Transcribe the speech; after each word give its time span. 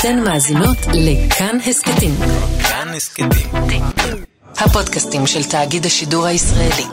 אתן 0.00 0.20
מאזינות 0.24 0.76
לכאן 0.94 1.58
הסכתים. 1.66 2.10
כאן 2.68 2.88
הסכתים. 2.96 3.28
הפודקאסטים 4.58 5.26
של 5.26 5.44
תאגיד 5.50 5.86
השידור 5.86 6.26
הישראלי. 6.26 6.84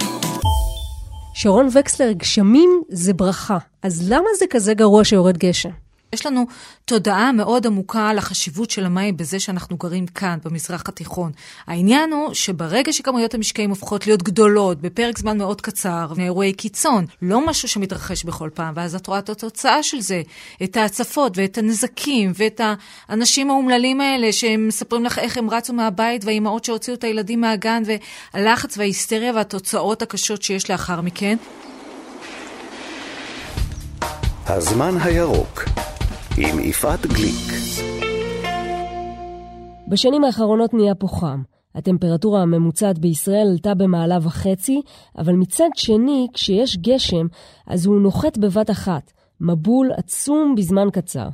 שרון 1.33 1.67
וקסלר, 1.73 2.11
גשמים 2.11 2.81
זה 2.89 3.13
ברכה, 3.13 3.57
אז 3.83 4.11
למה 4.11 4.27
זה 4.39 4.45
כזה 4.49 4.73
גרוע 4.73 5.03
שיורד 5.03 5.37
גשם? 5.37 5.84
יש 6.15 6.25
לנו 6.25 6.45
תודעה 6.85 7.31
מאוד 7.31 7.67
עמוקה 7.67 8.09
על 8.09 8.17
החשיבות 8.17 8.69
של 8.69 8.85
המים 8.85 9.17
בזה 9.17 9.39
שאנחנו 9.39 9.77
גרים 9.77 10.07
כאן, 10.07 10.37
במזרח 10.45 10.83
התיכון. 10.87 11.31
העניין 11.67 12.13
הוא 12.13 12.33
שברגע 12.33 12.93
שכמויות 12.93 13.33
המשקעים 13.33 13.69
הופכות 13.69 14.07
להיות 14.07 14.23
גדולות, 14.23 14.81
בפרק 14.81 15.17
זמן 15.17 15.37
מאוד 15.37 15.61
קצר, 15.61 16.13
מאירועי 16.17 16.53
קיצון, 16.53 17.05
לא 17.21 17.47
משהו 17.47 17.67
שמתרחש 17.67 18.23
בכל 18.23 18.49
פעם, 18.53 18.73
ואז 18.77 18.95
את 18.95 19.07
רואה 19.07 19.19
את 19.19 19.29
התוצאה 19.29 19.83
של 19.83 20.01
זה, 20.01 20.21
את 20.63 20.77
ההצפות 20.77 21.37
ואת 21.37 21.57
הנזקים, 21.57 22.31
ואת 22.35 22.61
האנשים 23.09 23.49
האומללים 23.49 24.01
האלה 24.01 24.31
שהם 24.31 24.67
מספרים 24.67 25.05
לך 25.05 25.19
איך 25.19 25.37
הם 25.37 25.49
רצו 25.49 25.73
מהבית, 25.73 26.25
והאימהות 26.25 26.65
שהוציאו 26.65 26.95
את 26.95 27.03
הילדים 27.03 27.41
מהגן, 27.41 27.83
והלחץ 28.33 28.77
וההיסטריה 28.77 29.33
והתוצאות 29.35 30.01
הקשות 30.01 30.41
שיש 30.41 30.71
לאחר 30.71 31.01
מכן. 31.01 31.35
הזמן 34.47 34.95
הירוק 35.03 35.63
עם 36.37 36.59
יפעת 36.59 37.05
גליק. 37.05 37.51
בשנים 39.87 40.23
האחרונות 40.23 40.73
נהיה 40.73 40.95
פה 40.95 41.07
חם. 41.07 41.41
הטמפרטורה 41.75 42.41
הממוצעת 42.41 42.99
בישראל 42.99 43.47
עלתה 43.51 43.73
במעלה 43.73 44.17
וחצי, 44.21 44.81
אבל 45.17 45.33
מצד 45.33 45.69
שני, 45.75 46.27
כשיש 46.33 46.77
גשם, 46.77 47.27
אז 47.67 47.85
הוא 47.85 48.01
נוחת 48.01 48.37
בבת 48.37 48.69
אחת. 48.69 49.11
מבול 49.41 49.91
עצום 49.97 50.55
בזמן 50.57 50.87
קצר. 50.93 51.27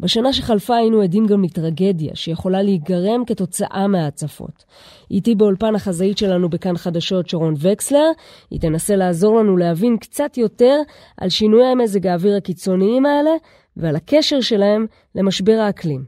בשנה 0.00 0.32
שחלפה 0.32 0.76
היינו 0.76 1.00
עדים 1.00 1.26
גם 1.26 1.44
לטרגדיה 1.44 2.10
שיכולה 2.14 2.62
להיגרם 2.62 3.24
כתוצאה 3.26 3.86
מההצפות. 3.88 4.64
איתי 5.10 5.34
באולפן 5.34 5.74
החזאית 5.74 6.18
שלנו 6.18 6.48
בכאן 6.48 6.76
חדשות 6.76 7.28
שרון 7.28 7.54
וקסלר, 7.58 8.10
היא 8.50 8.60
תנסה 8.60 8.96
לעזור 8.96 9.38
לנו 9.38 9.56
להבין 9.56 9.96
קצת 9.96 10.38
יותר 10.38 10.80
על 11.16 11.28
שינויי 11.28 11.74
מזג 11.74 12.06
האוויר 12.06 12.36
הקיצוניים 12.36 13.06
האלה 13.06 13.30
ועל 13.76 13.96
הקשר 13.96 14.40
שלהם 14.40 14.86
למשבר 15.14 15.58
האקלים. 15.60 16.04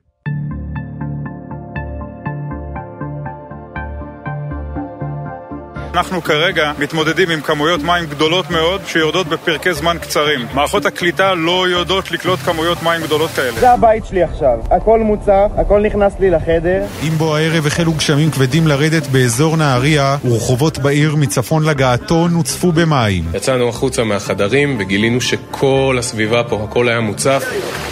אנחנו 5.95 6.23
כרגע 6.23 6.73
מתמודדים 6.79 7.31
עם 7.31 7.41
כמויות 7.41 7.83
מים 7.83 8.07
גדולות 8.07 8.51
מאוד 8.51 8.81
שיורדות 8.87 9.27
בפרקי 9.27 9.75
זמן 9.75 9.97
קצרים. 10.01 10.47
מערכות 10.55 10.87
הקליטה 10.87 11.35
לא 11.35 11.69
יודעות 11.69 12.11
לקלוט 12.11 12.39
כמויות 12.39 12.83
מים 12.83 13.03
גדולות 13.03 13.31
כאלה. 13.31 13.61
זה 13.61 13.71
הבית 13.71 14.07
שלי 14.07 14.23
עכשיו, 14.23 14.59
הכל 14.71 15.01
מוצף, 15.01 15.49
הכל 15.57 15.81
נכנס 15.81 16.13
לי 16.21 16.31
לחדר. 16.31 16.83
אם 17.03 17.09
בו 17.09 17.37
הערב 17.37 17.67
החלו 17.67 17.93
גשמים 17.93 18.31
כבדים 18.31 18.67
לרדת 18.67 19.07
באזור 19.07 19.57
נהריה, 19.57 20.17
ורחובות 20.25 20.79
בעיר 20.79 21.17
מצפון 21.17 21.65
לגעתון 21.65 22.35
הוצפו 22.35 22.73
במים. 22.73 23.25
יצאנו 23.35 23.69
החוצה 23.69 24.05
מהחדרים 24.05 24.77
וגילינו 24.81 25.21
שכל 25.21 25.97
הסביבה 25.99 26.43
פה, 26.49 26.67
הכל 26.69 26.89
היה 26.89 27.01
מוצף, 27.01 27.45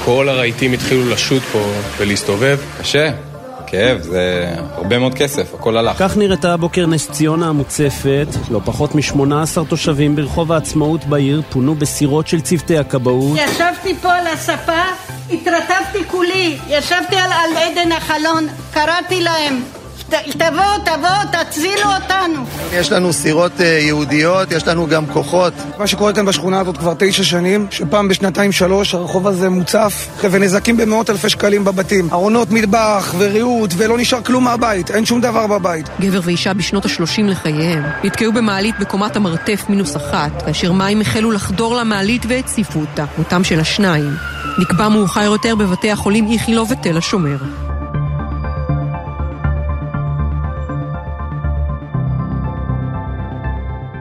כל 0.04 0.28
הרהיטים 0.28 0.72
התחילו 0.72 1.10
לשוט 1.10 1.42
פה 1.42 1.72
ולהסתובב. 1.98 2.58
קשה. 2.80 3.29
כאב, 3.70 4.02
זה 4.02 4.46
הרבה 4.74 4.98
מאוד 4.98 5.14
כסף, 5.14 5.54
הכל 5.54 5.76
הלך. 5.76 5.96
כך 5.98 6.16
נראתה 6.16 6.54
הבוקר 6.54 6.86
נס 6.86 7.10
ציונה 7.10 7.48
המוצפת. 7.48 8.26
לא 8.50 8.60
פחות 8.64 8.94
מ-18 8.94 9.64
תושבים 9.68 10.16
ברחוב 10.16 10.52
העצמאות 10.52 11.04
בעיר 11.04 11.42
פונו 11.50 11.74
בסירות 11.74 12.28
של 12.28 12.40
צוותי 12.40 12.78
הכבאות. 12.78 13.38
ישבתי 13.38 13.94
פה 14.02 14.12
על 14.12 14.26
הספה, 14.26 14.82
התרטבתי 15.30 16.04
כולי, 16.06 16.58
ישבתי 16.68 17.16
על, 17.16 17.30
על 17.32 17.56
עדן 17.56 17.92
החלון, 17.92 18.46
קראתי 18.72 19.20
להם. 19.20 19.79
תבואו, 20.10 20.78
תבואו, 20.84 21.44
תצילו 21.44 21.90
אותנו. 22.02 22.44
יש 22.72 22.92
לנו 22.92 23.12
סירות 23.12 23.60
אה, 23.60 23.66
יהודיות, 23.66 24.52
יש 24.52 24.68
לנו 24.68 24.86
גם 24.86 25.06
כוחות. 25.06 25.52
מה 25.78 25.86
שקורה 25.86 26.12
כאן 26.12 26.26
בשכונה 26.26 26.60
הזאת 26.60 26.76
כבר 26.76 26.94
תשע 26.98 27.24
שנים, 27.24 27.66
שפעם 27.70 28.08
בשנתיים 28.08 28.52
שלוש 28.52 28.94
הרחוב 28.94 29.26
הזה 29.26 29.48
מוצף, 29.48 30.08
ונזקים 30.30 30.76
במאות 30.76 31.10
אלפי 31.10 31.28
שקלים 31.28 31.64
בבתים. 31.64 32.08
ארונות 32.12 32.50
מטבח 32.50 33.14
וריהוט, 33.18 33.70
ולא 33.76 33.98
נשאר 33.98 34.22
כלום 34.22 34.44
מהבית, 34.44 34.90
אין 34.90 35.06
שום 35.06 35.20
דבר 35.20 35.46
בבית. 35.46 35.88
גבר 36.00 36.20
ואישה 36.22 36.54
בשנות 36.54 36.86
ה-30 36.86 37.22
לחייהם 37.22 37.82
נתקעו 38.04 38.32
במעלית 38.32 38.74
בקומת 38.80 39.16
המרתף 39.16 39.64
מינוס 39.68 39.96
אחת, 39.96 40.42
כאשר 40.46 40.72
מים 40.72 41.00
החלו 41.00 41.30
לחדור 41.30 41.76
למעלית 41.76 42.22
והציפו 42.28 42.80
אותה, 42.80 43.04
מותם 43.18 43.44
של 43.44 43.60
השניים. 43.60 44.10
נקבע 44.58 44.88
מאוחר 44.88 45.22
יותר 45.22 45.54
בבתי 45.54 45.90
החולים 45.90 46.32
איכילוב 46.32 46.70
ותל 46.70 46.96
השומר. 46.96 47.36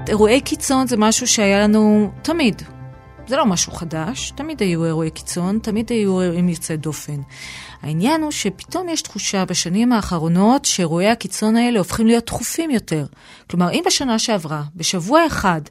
אירועי 0.09 0.41
קיצון 0.41 0.87
זה 0.87 0.97
משהו 0.97 1.27
שהיה 1.27 1.59
לנו 1.59 2.11
תמיד. 2.21 2.61
זה 3.27 3.37
לא 3.37 3.45
משהו 3.45 3.71
חדש, 3.71 4.31
תמיד 4.31 4.61
היו 4.61 4.85
אירועי 4.85 5.11
קיצון, 5.11 5.59
תמיד 5.59 5.89
היו 5.89 6.21
אירועים 6.21 6.49
יוצאי 6.49 6.77
דופן. 6.77 7.21
העניין 7.81 8.23
הוא 8.23 8.31
שפתאום 8.31 8.89
יש 8.89 9.01
תחושה 9.01 9.45
בשנים 9.45 9.93
האחרונות 9.93 10.65
שאירועי 10.65 11.09
הקיצון 11.09 11.55
האלה 11.55 11.79
הופכים 11.79 12.07
להיות 12.07 12.25
דחופים 12.25 12.71
יותר. 12.71 13.05
כלומר, 13.49 13.71
אם 13.71 13.83
בשנה 13.85 14.19
שעברה, 14.19 14.63
בשבוע 14.75 15.27
אחד, 15.27 15.61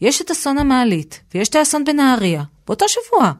יש 0.00 0.20
את 0.20 0.30
אסון 0.30 0.58
המעלית 0.58 1.20
ויש 1.34 1.48
את 1.48 1.54
האסון 1.54 1.84
בנהריה, 1.84 2.42
באותו 2.66 2.86
שבוע, 2.88 3.32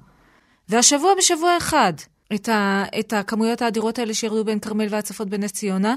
והשבוע 0.69 1.13
בשבוע 1.19 1.57
אחד, 1.57 1.93
את, 2.35 2.49
ה, 2.49 2.85
את 2.99 3.13
הכמויות 3.13 3.63
האדירות 3.63 3.99
האלה 3.99 4.15
שירדו 4.15 4.45
בין 4.45 4.59
כרמל 4.59 4.87
והצפות 4.91 5.29
בנס 5.29 5.53
ציונה, 5.53 5.95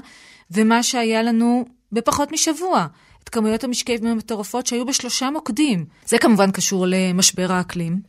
ומה 0.50 0.82
שהיה 0.82 1.22
לנו 1.22 1.64
בפחות 1.92 2.32
משבוע. 2.32 2.86
את 3.24 3.28
כמויות 3.28 3.64
המשקעים 3.64 4.06
המטורפות 4.06 4.66
שהיו 4.66 4.86
בשלושה 4.86 5.30
מוקדים. 5.30 5.84
זה 6.06 6.18
כמובן 6.18 6.50
קשור 6.50 6.84
למשבר 6.88 7.52
האקלים 7.52 8.00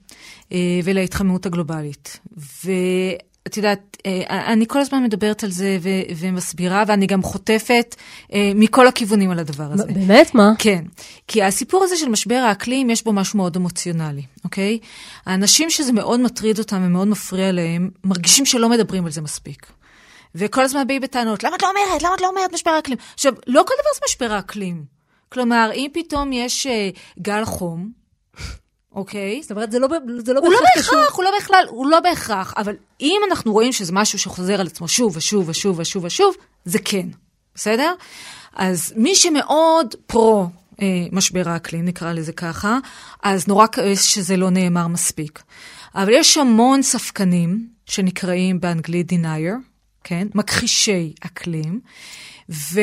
אה, 0.52 0.80
ולהתחממות 0.84 1.46
הגלובלית. 1.46 2.20
ואת 2.66 3.58
יודעת, 3.58 3.98
אה, 4.06 4.54
אני 4.54 4.66
כל 4.68 4.80
הזמן 4.80 5.04
מדברת 5.04 5.44
על 5.44 5.52
זה 5.52 5.78
ו- 5.82 6.16
ומסבירה, 6.18 6.84
ואני 6.88 7.06
גם 7.06 7.24
חוטפת 7.24 7.96
אה, 8.34 8.52
מכל 8.56 8.88
הכיוונים 8.88 9.32
על 9.32 9.40
הדבר 9.40 9.72
הזה. 9.72 9.86
באמת? 9.86 10.36
מה? 10.36 10.52
כן. 10.58 10.84
כי 11.28 11.44
הסיפור 11.44 11.84
הזה 11.84 11.96
של 11.98 12.10
משבר 12.10 12.36
האקלים, 12.36 12.90
יש 12.90 13.04
בו 13.04 13.14
משהו 13.14 13.38
מאוד 13.38 13.56
אמוציונלי, 13.56 14.24
אוקיי? 14.44 14.80
האנשים 15.26 15.70
שזה 15.70 15.92
מאוד 15.92 16.20
מטריד 16.20 16.60
אותם 16.60 16.82
ומאוד 16.86 17.08
מפריע 17.08 17.52
להם, 17.52 17.90
מרגישים 18.04 18.46
שלא 18.46 18.70
מדברים 18.70 19.06
על 19.06 19.12
זה 19.12 19.22
מספיק. 19.22 19.68
וכל 20.36 20.62
הזמן 20.62 20.88
באים 20.88 21.02
בטענות, 21.02 21.44
למה 21.44 21.56
את 21.56 21.62
לא 21.62 21.70
אומרת? 21.70 22.04
למה 22.04 22.16
את 22.16 22.22
לא 22.22 22.28
אומרת 22.28 22.54
משבר 22.54 22.72
האקלים? 22.72 22.98
עכשיו, 23.14 23.34
לא 23.48 23.64
כל 23.68 23.74
דבר 23.74 23.90
זה 23.96 24.02
משבר 24.10 24.34
האקלים. 24.34 24.84
כלומר, 25.34 25.70
אם 25.74 25.88
פתאום 25.94 26.34
יש 26.34 26.68
uh, 26.68 27.00
גל 27.20 27.46
חום, 27.46 27.92
אוקיי? 28.96 29.42
זאת 29.42 29.52
אומרת, 29.52 29.72
זה 29.72 29.80
לא, 29.80 29.88
זה 30.26 30.34
לא 30.34 30.40
הוא 30.40 30.50
בהכרח 30.50 30.94
לא 30.94 31.00
בהכרח, 31.00 31.16
הוא 31.16 31.24
לא 31.24 31.32
בכלל, 31.40 31.66
הוא 31.70 31.88
לא 31.88 32.00
בהכרח, 32.00 32.54
אבל 32.58 32.76
אם 33.02 33.22
אנחנו 33.30 33.54
רואים 33.54 33.72
שזה 33.72 33.94
משהו 33.94 34.20
שחוזר 34.20 34.60
על 34.60 34.68
עצמו 34.68 34.88
שוב 34.88 35.18
ושוב 35.18 35.50
ושוב 35.50 35.80
ושוב 35.80 36.04
ושוב, 36.04 36.36
זה 36.66 36.80
כן, 36.80 37.08
בסדר? 37.56 37.94
אז 38.56 38.94
מי 38.96 39.16
שמאוד 39.16 39.96
פרו 40.08 40.48
אה, 40.82 40.88
משבר 41.12 41.50
האקלים, 41.50 41.86
נקרא 41.86 42.14
לזה 42.14 42.34
ככה, 42.34 42.78
אז 43.24 43.48
נורא 43.48 43.68
כועס 43.68 44.04
שזה 44.04 44.38
לא 44.38 44.50
נאמר 44.50 44.88
מספיק. 44.88 45.44
אבל 45.96 46.14
יש 46.14 46.38
המון 46.38 46.82
ספקנים 46.82 47.68
שנקראים 47.86 48.60
באנגלית 48.60 49.12
denier, 49.12 49.54
כן? 50.04 50.28
מכחישי 50.36 51.14
אקלים, 51.22 51.80
ו... 52.50 52.82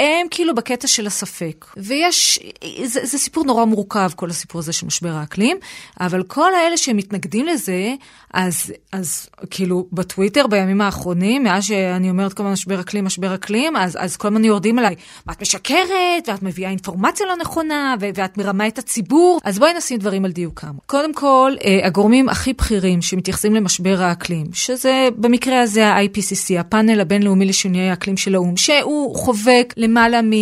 הם 0.00 0.26
כאילו 0.30 0.54
בקטע 0.54 0.88
של 0.88 1.06
הספק. 1.06 1.66
ויש, 1.76 2.40
זה, 2.84 3.00
זה 3.06 3.18
סיפור 3.18 3.44
נורא 3.44 3.64
מורכב, 3.64 4.10
כל 4.16 4.30
הסיפור 4.30 4.58
הזה 4.58 4.72
של 4.72 4.86
משבר 4.86 5.12
האקלים, 5.12 5.56
אבל 6.00 6.22
כל 6.22 6.54
האלה 6.54 6.76
שמתנגדים 6.76 7.46
לזה, 7.46 7.94
אז, 8.34 8.72
אז 8.92 9.28
כאילו 9.50 9.86
בטוויטר 9.92 10.46
בימים 10.46 10.80
האחרונים, 10.80 11.42
מאז 11.42 11.64
שאני 11.64 12.10
אומרת 12.10 12.32
כל 12.32 12.42
הזמן 12.42 12.52
משבר 12.52 12.80
אקלים, 12.80 13.04
משבר 13.04 13.34
אקלים, 13.34 13.76
אז, 13.76 13.96
אז 14.00 14.16
כל 14.16 14.28
הזמן 14.28 14.44
יורדים 14.44 14.78
עליי, 14.78 14.94
ואת 15.26 15.42
משקרת, 15.42 16.28
ואת 16.28 16.42
מביאה 16.42 16.70
אינפורמציה 16.70 17.26
לא 17.26 17.36
נכונה, 17.36 17.94
ו- 18.00 18.08
ואת 18.14 18.38
מרמה 18.38 18.66
את 18.66 18.78
הציבור, 18.78 19.40
אז 19.44 19.58
בואי 19.58 19.74
נשים 19.74 19.98
דברים 19.98 20.24
על 20.24 20.32
דיוקם. 20.32 20.72
קודם 20.86 21.14
כל, 21.14 21.52
אה, 21.64 21.86
הגורמים 21.86 22.28
הכי 22.28 22.52
בכירים 22.52 23.02
שמתייחסים 23.02 23.54
למשבר 23.54 24.02
האקלים, 24.02 24.46
שזה 24.52 25.08
במקרה 25.16 25.60
הזה 25.60 25.88
ה-IPCC, 25.88 26.60
הפאנל 26.60 27.00
הבינלאומי 27.00 27.44
לשינויי 27.44 27.90
האקלים 27.90 28.16
של 28.16 28.34
האו"ם, 28.34 28.56
שהוא 28.56 29.16
חובק 29.16 29.74
למעלה 29.90 30.22
מ... 30.22 30.32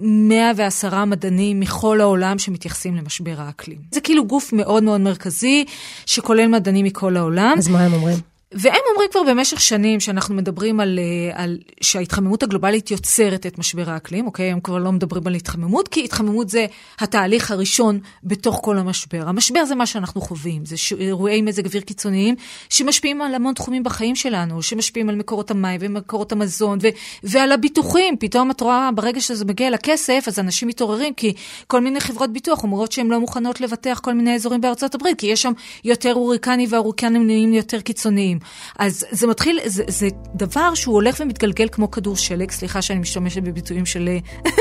110 0.00 1.04
מדענים 1.04 1.60
מכל 1.60 2.00
העולם 2.00 2.38
שמתייחסים 2.38 2.96
למשבר 2.96 3.34
האקלים. 3.38 3.78
זה 3.90 4.00
כאילו 4.00 4.26
גוף 4.26 4.52
מאוד 4.52 4.82
מאוד 4.82 5.00
מרכזי, 5.00 5.64
שכולל 6.06 6.46
מדענים 6.46 6.84
מכל 6.84 7.16
העולם. 7.16 7.54
אז 7.58 7.68
מה 7.68 7.80
הם 7.80 7.92
אומרים? 7.92 8.18
והם 8.54 8.80
אומרים 8.92 9.08
כבר 9.10 9.22
במשך 9.22 9.60
שנים 9.60 10.00
שאנחנו 10.00 10.34
מדברים 10.34 10.80
על, 10.80 10.98
אה, 10.98 11.42
על 11.42 11.58
שההתחממות 11.80 12.42
הגלובלית 12.42 12.90
יוצרת 12.90 13.46
את 13.46 13.58
משבר 13.58 13.90
האקלים, 13.90 14.26
אוקיי? 14.26 14.50
הם 14.50 14.60
כבר 14.60 14.78
לא 14.78 14.92
מדברים 14.92 15.26
על 15.26 15.34
התחממות, 15.34 15.88
כי 15.88 16.04
התחממות 16.04 16.50
זה 16.50 16.66
התהליך 16.98 17.50
הראשון 17.50 17.98
בתוך 18.24 18.60
כל 18.62 18.78
המשבר. 18.78 19.28
המשבר 19.28 19.64
זה 19.64 19.74
מה 19.74 19.86
שאנחנו 19.86 20.20
חווים, 20.20 20.64
זה 20.64 20.76
אירועי 20.98 21.42
מזג 21.42 21.66
אוויר 21.66 21.82
קיצוניים 21.82 22.34
שמשפיעים 22.68 23.22
על 23.22 23.34
המון 23.34 23.54
תחומים 23.54 23.82
בחיים 23.82 24.16
שלנו, 24.16 24.62
שמשפיעים 24.62 25.08
על 25.08 25.14
מקורות 25.14 25.50
המים 25.50 25.80
ומקורות 25.82 26.32
המזון 26.32 26.78
ו, 26.82 26.88
ועל 27.22 27.52
הביטוחים. 27.52 28.16
פתאום 28.16 28.50
את 28.50 28.60
רואה, 28.60 28.90
ברגע 28.94 29.20
שזה 29.20 29.44
מגיע 29.44 29.70
לכסף, 29.70 30.24
אז 30.26 30.38
אנשים 30.38 30.68
מתעוררים, 30.68 31.14
כי 31.14 31.32
כל 31.66 31.80
מיני 31.80 32.00
חברות 32.00 32.32
ביטוח 32.32 32.62
אומרות 32.62 32.92
שהן 32.92 33.08
לא 33.08 33.20
מוכנות 33.20 33.60
לבטח 33.60 34.00
כל 34.02 34.14
מיני 34.14 34.34
אזורים 34.34 34.60
בארצות 34.60 34.94
הברית, 34.94 35.18
כי 35.18 35.26
יש 35.26 35.42
שם 35.42 35.52
יותר 35.84 36.12
הוריקני 36.12 36.66
וההוריקנים 36.70 37.26
נהיים 37.26 37.54
יותר 37.54 37.80
קיצוניים. 37.80 38.43
אז 38.78 39.04
זה 39.10 39.26
מתחיל, 39.26 39.60
זה, 39.64 39.84
זה 39.88 40.08
דבר 40.34 40.74
שהוא 40.74 40.94
הולך 40.94 41.16
ומתגלגל 41.20 41.68
כמו 41.72 41.90
כדור 41.90 42.16
שלג, 42.16 42.50
סליחה 42.50 42.82
שאני 42.82 42.98
משתמשת 42.98 43.42
בביטויים 43.42 43.86
של 43.86 44.08
אה, 44.08 44.18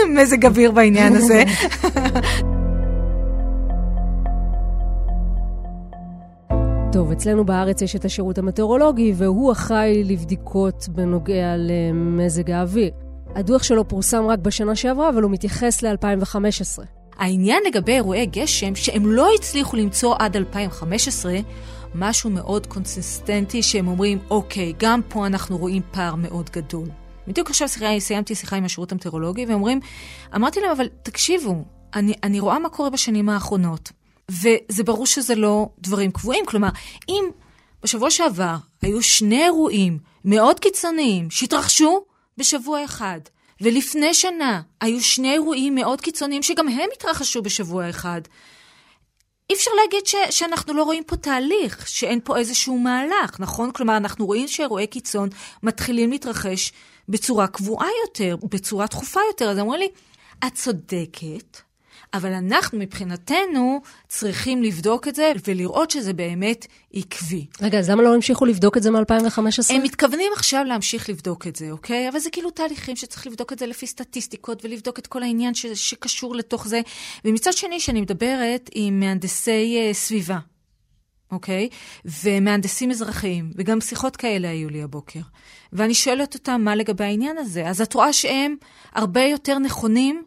מזג 0.16 0.46
אוויר 0.46 0.72
בעניין 0.72 1.16
הזה. 1.16 1.44
טוב, 6.94 7.12
אצלנו 7.12 7.46
בארץ 7.46 7.82
יש 7.82 7.96
את 7.96 8.06
השירות 8.06 8.38
המטאורולוגי, 8.38 9.14
והוא 9.16 9.52
אחראי 9.52 10.04
לבדיקות 10.04 10.86
בנוגע 10.90 11.56
למזג 11.58 12.52
האוויר. 12.52 12.92
הדוח 13.36 13.64
שלו 13.64 13.88
פורסם 13.88 14.28
רק 14.28 14.40
בשנה 14.40 14.76
שעברה, 14.76 15.10
אבל 15.10 15.24
הוא 15.24 15.32
מתייחס 15.32 15.82
ל-2015. 15.82 16.84
העניין 17.18 17.64
לגבי 17.68 17.92
אירועי 17.92 18.26
גשם, 18.26 18.76
שהם 18.76 19.06
לא 19.06 19.28
הצליחו 19.36 19.78
למצוא 19.78 20.16
עד 20.20 20.36
2015, 20.38 21.34
משהו 21.96 22.30
מאוד 22.30 22.68
קונסיסטנטי, 22.68 23.64
שהם 23.64 23.88
אומרים, 23.88 24.20
אוקיי, 24.30 24.74
גם 24.78 25.02
פה 25.10 25.26
אנחנו 25.26 25.58
רואים 25.58 25.82
פער 25.92 26.16
מאוד 26.16 26.50
גדול. 26.50 26.88
בדיוק 27.28 27.50
עכשיו 27.50 27.68
שיחה, 27.68 28.00
סיימתי 28.00 28.36
שיחה 28.36 28.56
עם 28.56 28.66
השירות 28.66 28.92
המטאורולוגי, 28.92 29.46
והם 29.46 29.56
אומרים, 29.56 29.80
אמרתי 30.36 30.62
להם, 30.62 30.72
אבל 30.72 30.88
תקשיבו, 31.04 31.64
אני, 31.96 32.14
אני 32.24 32.40
רואה 32.40 32.60
מה 32.60 32.70
קורה 32.70 32.90
בשנים 32.90 33.30
האחרונות, 33.30 33.92
וזה 34.30 34.84
ברור 34.86 35.06
שזה 35.06 35.36
לא 35.36 35.70
דברים 35.80 36.12
קבועים. 36.12 36.46
כלומר, 36.46 36.70
אם 37.10 37.24
בשבוע 37.84 38.12
שעבר 38.12 38.56
היו 38.82 39.04
שני 39.04 39.44
אירועים 39.44 39.98
מאוד 40.26 40.60
קיצוניים 40.60 41.30
שהתרחשו 41.30 42.04
בשבוע 42.38 42.86
אחד, 42.86 43.20
ולפני 43.62 44.14
שנה 44.14 44.62
היו 44.82 45.02
שני 45.02 45.32
אירועים 45.32 45.76
מאוד 45.76 46.02
קיצוניים 46.02 46.44
שגם 46.44 46.68
הם 46.68 46.90
התרחשו 46.96 47.42
בשבוע 47.42 47.90
אחד, 47.90 48.22
אי 49.54 49.58
אפשר 49.58 49.72
להגיד 49.84 50.06
ש, 50.06 50.16
שאנחנו 50.30 50.74
לא 50.74 50.84
רואים 50.84 51.04
פה 51.04 51.16
תהליך, 51.16 51.88
שאין 51.88 52.20
פה 52.24 52.38
איזשהו 52.38 52.78
מהלך, 52.80 53.40
נכון? 53.40 53.72
כלומר, 53.72 53.98
אנחנו 53.98 54.26
רואים 54.26 54.48
שאירועי 54.48 54.88
קיצון 54.88 55.30
מתחילים 55.64 56.12
להתרחש 56.12 56.72
בצורה 57.10 57.48
קבועה 57.48 57.88
יותר, 58.06 58.36
בצורה 58.50 58.86
דחופה 58.86 59.20
יותר. 59.32 59.50
אז 59.50 59.60
אמרו 59.60 59.76
לי, 59.76 59.88
את 60.48 60.54
צודקת, 60.54 61.58
אבל 62.14 62.34
אנחנו 62.34 62.80
מבחינתנו 62.80 63.82
צריכים 64.08 64.64
לבדוק 64.64 65.08
את 65.08 65.16
זה 65.16 65.32
ולראות 65.48 65.92
שזה 65.92 66.14
באמת 66.14 66.66
עקבי. 66.94 67.46
רגע, 67.62 67.80
אז 67.80 67.90
למה 67.90 68.04
לא 68.04 68.14
המשיכו 68.14 68.46
לבדוק 68.46 68.78
את 68.78 68.84
זה 68.84 68.92
מ-2015? 68.92 69.40
הם 69.70 69.84
מתכוונים 69.84 70.32
עכשיו 70.36 70.64
להמשיך 70.64 71.10
לבדוק 71.10 71.48
את 71.48 71.56
זה, 71.56 71.72
אוקיי? 71.72 72.10
אבל 72.10 72.20
זה 72.20 72.30
כאילו 72.30 72.50
תהליכים 72.50 72.96
שצריך 72.96 73.28
לבדוק 73.28 73.54
את 73.54 73.60
זה 73.60 73.66
לפי 73.66 73.88
סטטיסטיקות 73.88 74.66
ולבדוק 74.66 75.00
את 75.00 75.08
כל 75.08 75.24
העניין 75.24 75.54
ש- 75.54 75.66
שקשור 75.66 76.36
לתוך 76.36 76.68
זה. 76.68 76.82
ומצד 77.26 77.54
שני, 77.54 77.80
שאני 77.80 78.02
מדברת 78.02 78.70
עם 78.74 79.00
מהנדסי 79.00 79.92
uh, 79.92 79.94
סביבה, 79.96 80.40
אוקיי? 81.32 81.70
ומהנדסים 82.06 82.92
אזרחיים, 82.92 83.52
וגם 83.56 83.82
שיחות 83.82 84.16
כאלה 84.16 84.50
היו 84.50 84.70
לי 84.70 84.84
הבוקר. 84.84 85.20
ואני 85.74 85.94
שואלת 85.94 86.34
אותם 86.34 86.62
מה 86.64 86.76
לגבי 86.76 87.04
העניין 87.04 87.38
הזה. 87.38 87.68
אז 87.68 87.82
את 87.82 87.94
רואה 87.94 88.14
שהם 88.14 88.56
הרבה 88.94 89.22
יותר 89.22 89.60
נכונים 89.60 90.24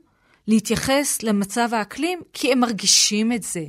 להתייחס 0.49 1.23
למצב 1.23 1.69
האקלים, 1.73 2.21
כי 2.33 2.53
הם 2.53 2.61
מרגישים 2.61 3.33
את 3.33 3.43
זה. 3.43 3.65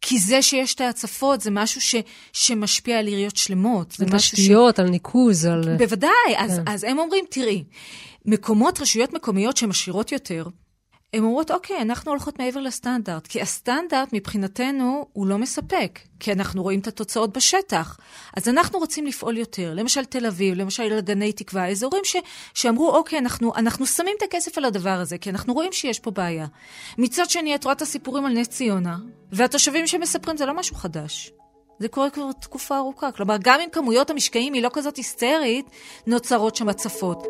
כי 0.00 0.18
זה 0.18 0.42
שיש 0.42 0.74
את 0.74 0.80
ההצפות 0.80 1.40
זה 1.40 1.50
משהו 1.50 1.80
ש, 1.80 1.94
שמשפיע 2.32 2.98
על 2.98 3.06
עיריות 3.06 3.36
שלמות. 3.36 3.96
על 4.00 4.18
תשתיות, 4.18 4.76
ש... 4.76 4.80
על 4.80 4.88
ניקוז, 4.88 5.44
על... 5.44 5.76
בוודאי, 5.78 6.10
אז, 6.38 6.56
כן. 6.56 6.72
אז 6.72 6.84
הם 6.84 6.98
אומרים, 6.98 7.24
תראי, 7.30 7.64
מקומות, 8.24 8.80
רשויות 8.80 9.12
מקומיות 9.12 9.56
שהן 9.56 9.70
עשירות 9.70 10.12
יותר, 10.12 10.46
הן 11.12 11.22
אומרות, 11.24 11.50
אוקיי, 11.50 11.82
אנחנו 11.82 12.10
הולכות 12.10 12.38
מעבר 12.38 12.60
לסטנדרט, 12.60 13.26
כי 13.26 13.40
הסטנדרט 13.40 14.08
מבחינתנו 14.12 15.06
הוא 15.12 15.26
לא 15.26 15.38
מספק, 15.38 15.98
כי 16.20 16.32
אנחנו 16.32 16.62
רואים 16.62 16.80
את 16.80 16.86
התוצאות 16.86 17.36
בשטח. 17.36 17.98
אז 18.36 18.48
אנחנו 18.48 18.78
רוצים 18.78 19.06
לפעול 19.06 19.36
יותר. 19.36 19.74
למשל 19.74 20.04
תל 20.04 20.26
אביב, 20.26 20.54
למשל 20.54 21.00
גני 21.00 21.32
תקווה, 21.32 21.68
אזורים 21.68 22.04
ש, 22.04 22.16
שאמרו, 22.54 22.90
אוקיי, 22.90 23.18
אנחנו, 23.18 23.52
אנחנו 23.56 23.86
שמים 23.86 24.14
את 24.18 24.22
הכסף 24.22 24.58
על 24.58 24.64
הדבר 24.64 24.90
הזה, 24.90 25.18
כי 25.18 25.30
אנחנו 25.30 25.54
רואים 25.54 25.72
שיש 25.72 25.98
פה 25.98 26.10
בעיה. 26.10 26.46
מצד 26.98 27.30
שני, 27.30 27.54
את 27.54 27.64
רואה 27.64 27.74
את 27.74 27.82
הסיפורים 27.82 28.26
על 28.26 28.32
נס 28.32 28.48
ציונה, 28.48 28.96
והתושבים 29.32 29.86
שמספרים, 29.86 30.36
זה 30.36 30.46
לא 30.46 30.54
משהו 30.54 30.76
חדש. 30.76 31.32
זה 31.78 31.88
קורה 31.88 32.10
כבר 32.10 32.32
תקופה 32.32 32.76
ארוכה. 32.76 33.12
כלומר, 33.12 33.36
גם 33.42 33.60
אם 33.60 33.68
כמויות 33.72 34.10
המשקעים 34.10 34.52
היא 34.52 34.62
לא 34.62 34.70
כזאת 34.72 34.96
היסטרית, 34.96 35.66
נוצרות 36.06 36.56
שם 36.56 36.68
הצפות. 36.68 37.26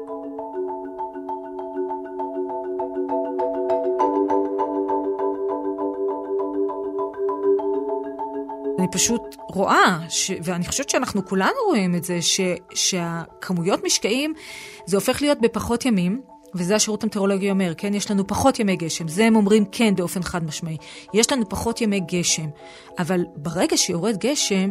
פשוט 8.93 9.37
רואה, 9.49 9.99
ש, 10.09 10.31
ואני 10.43 10.67
חושבת 10.67 10.89
שאנחנו 10.89 11.27
כולנו 11.27 11.57
רואים 11.67 11.95
את 11.95 12.05
זה, 12.05 12.23
ש, 12.23 12.41
שהכמויות 12.75 13.85
משקעים, 13.85 14.35
זה 14.87 14.97
הופך 14.97 15.23
להיות 15.23 15.41
בפחות 15.41 15.85
ימים, 15.85 16.23
וזה 16.55 16.75
השירות 16.75 17.03
המטאורולוגי 17.03 17.51
אומר, 17.51 17.75
כן? 17.77 17.95
יש 17.95 18.11
לנו 18.11 18.27
פחות 18.27 18.59
ימי 18.59 18.77
גשם. 18.77 19.09
זה 19.09 19.25
הם 19.25 19.37
אומרים 19.37 19.65
כן 19.73 19.95
באופן 19.95 20.23
חד 20.23 20.45
משמעי. 20.45 20.77
יש 21.15 21.33
לנו 21.33 21.49
פחות 21.49 21.81
ימי 21.81 22.01
גשם. 22.01 22.47
אבל 22.99 23.25
ברגע 23.37 23.77
שיורד 23.77 24.17
גשם, 24.17 24.71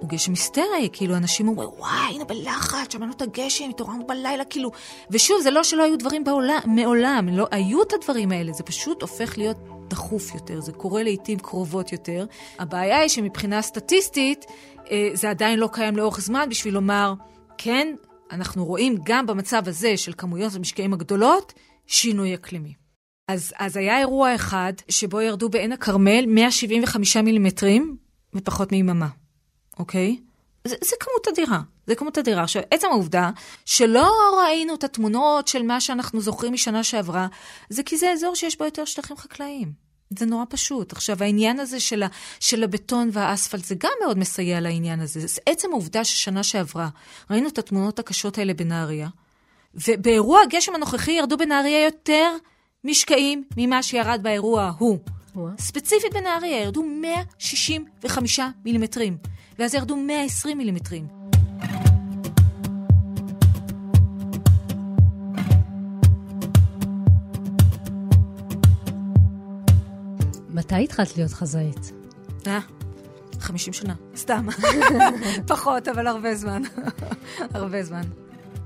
הוא 0.00 0.08
גשם 0.08 0.32
היסטרי, 0.32 0.88
כאילו 0.92 1.16
אנשים 1.16 1.48
אומרים, 1.48 1.68
וואי, 1.78 2.06
היינו 2.08 2.26
בלחץ, 2.26 2.92
שמענו 2.92 3.12
את 3.12 3.22
הגשם, 3.22 3.70
התעוררנו 3.70 4.06
בלילה, 4.06 4.44
כאילו... 4.44 4.70
ושוב, 5.10 5.40
זה 5.40 5.50
לא 5.50 5.62
שלא 5.62 5.82
היו 5.82 5.98
דברים 5.98 6.24
בעולם, 6.24 6.58
מעולם, 6.66 7.28
לא 7.28 7.46
היו 7.50 7.82
את 7.82 7.92
הדברים 7.92 8.32
האלה, 8.32 8.52
זה 8.52 8.62
פשוט 8.62 9.02
הופך 9.02 9.38
להיות 9.38 9.56
דחוף 9.92 10.34
יותר, 10.34 10.60
זה 10.60 10.72
קורה 10.72 11.02
לעיתים 11.02 11.38
קרובות 11.38 11.92
יותר. 11.92 12.26
הבעיה 12.58 12.98
היא 12.98 13.08
שמבחינה 13.08 13.62
סטטיסטית, 13.62 14.44
אה, 14.90 15.10
זה 15.14 15.30
עדיין 15.30 15.58
לא 15.58 15.68
קיים 15.72 15.96
לאורך 15.96 16.20
זמן 16.20 16.46
בשביל 16.50 16.74
לומר, 16.74 17.14
כן, 17.58 17.94
אנחנו 18.30 18.64
רואים 18.64 18.96
גם 19.04 19.26
במצב 19.26 19.62
הזה 19.66 19.96
של 19.96 20.12
כמויות 20.16 20.54
המשקעים 20.54 20.92
הגדולות, 20.92 21.52
שינוי 21.86 22.34
אקלימי. 22.34 22.74
אז, 23.28 23.52
אז 23.58 23.76
היה 23.76 23.98
אירוע 23.98 24.34
אחד 24.34 24.72
שבו 24.88 25.20
ירדו 25.20 25.48
בעין 25.48 25.72
הכרמל 25.72 26.24
175 26.26 27.16
מילימטרים 27.16 27.96
בפחות 28.34 28.72
מיממה, 28.72 29.08
אוקיי? 29.78 30.16
זה, 30.64 30.76
זה 30.84 30.96
כמות 31.00 31.28
אדירה, 31.28 31.60
זה 31.86 31.94
כמות 31.94 32.18
אדירה. 32.18 32.42
עכשיו, 32.42 32.62
עצם 32.70 32.86
העובדה 32.90 33.30
שלא 33.64 34.10
ראינו 34.42 34.74
את 34.74 34.84
התמונות 34.84 35.48
של 35.48 35.62
מה 35.62 35.80
שאנחנו 35.80 36.20
זוכרים 36.20 36.52
משנה 36.52 36.84
שעברה, 36.84 37.26
זה 37.68 37.82
כי 37.82 37.96
זה 37.96 38.12
אזור 38.12 38.34
שיש 38.34 38.58
בו 38.58 38.64
יותר 38.64 38.84
שטחים 38.84 39.16
חקלאיים. 39.16 39.72
זה 40.18 40.26
נורא 40.26 40.44
פשוט. 40.48 40.92
עכשיו, 40.92 41.22
העניין 41.22 41.60
הזה 41.60 41.80
של, 41.80 42.02
ה, 42.02 42.06
של 42.40 42.64
הבטון 42.64 43.10
והאספלט, 43.12 43.64
זה 43.64 43.74
גם 43.78 43.92
מאוד 44.04 44.18
מסייע 44.18 44.60
לעניין 44.60 45.00
הזה. 45.00 45.20
זה 45.20 45.40
עצם 45.46 45.68
העובדה 45.72 46.04
ששנה 46.04 46.42
שעברה 46.42 46.88
ראינו 47.30 47.48
את 47.48 47.58
התמונות 47.58 47.98
הקשות 47.98 48.38
האלה 48.38 48.54
בנהריה, 48.54 49.08
ובאירוע 49.74 50.40
הגשם 50.40 50.74
הנוכחי 50.74 51.12
ירדו 51.12 51.36
בנהריה 51.36 51.84
יותר 51.84 52.36
משקעים 52.84 53.44
ממה 53.56 53.82
שירד 53.82 54.20
באירוע 54.22 54.62
ההוא. 54.62 54.98
ספציפית 55.58 56.14
בנהריה 56.14 56.62
ירדו 56.62 56.82
165 56.82 58.40
מילימטרים, 58.64 59.16
ואז 59.58 59.74
ירדו 59.74 59.96
120 59.96 60.58
מילימטרים. 60.58 61.06
מתי 70.48 70.84
התחלת 70.84 71.16
להיות 71.16 71.32
חזאית? 71.32 71.92
אה, 72.46 72.58
50 73.40 73.72
שנה, 73.72 73.94
סתם. 74.16 74.46
פחות, 75.48 75.88
אבל 75.88 76.06
הרבה 76.06 76.34
זמן. 76.34 76.62
הרבה 77.54 77.82
זמן. 77.82 78.02